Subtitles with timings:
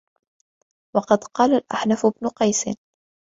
[0.95, 2.65] وَقَدْ قَالَ الْأَحْنَفُ بْنُ قَيْسٍ